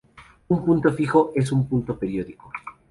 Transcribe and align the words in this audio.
Un 0.49 0.65
punto 0.65 0.91
fijo 0.91 1.31
es 1.35 1.51
un 1.51 1.67
punto 1.69 1.95
periódico. 1.99 2.49